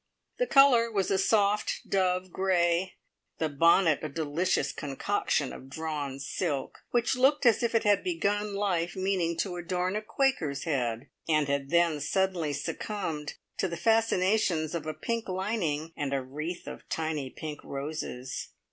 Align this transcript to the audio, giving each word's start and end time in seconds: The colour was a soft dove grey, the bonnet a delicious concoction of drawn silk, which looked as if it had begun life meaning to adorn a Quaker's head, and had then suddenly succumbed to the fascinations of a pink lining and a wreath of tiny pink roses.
The 0.39 0.47
colour 0.47 0.91
was 0.91 1.11
a 1.11 1.19
soft 1.19 1.81
dove 1.87 2.31
grey, 2.31 2.95
the 3.37 3.49
bonnet 3.49 3.99
a 4.01 4.09
delicious 4.09 4.71
concoction 4.71 5.53
of 5.53 5.69
drawn 5.69 6.17
silk, 6.19 6.79
which 6.89 7.15
looked 7.15 7.45
as 7.45 7.61
if 7.61 7.75
it 7.75 7.83
had 7.83 8.03
begun 8.03 8.55
life 8.55 8.95
meaning 8.95 9.37
to 9.41 9.57
adorn 9.57 9.95
a 9.95 10.01
Quaker's 10.01 10.63
head, 10.63 11.07
and 11.29 11.47
had 11.47 11.69
then 11.69 11.99
suddenly 11.99 12.51
succumbed 12.51 13.35
to 13.59 13.67
the 13.67 13.77
fascinations 13.77 14.73
of 14.73 14.87
a 14.87 14.95
pink 14.95 15.29
lining 15.29 15.93
and 15.95 16.15
a 16.15 16.21
wreath 16.23 16.65
of 16.65 16.89
tiny 16.89 17.29
pink 17.29 17.63
roses. 17.63 18.47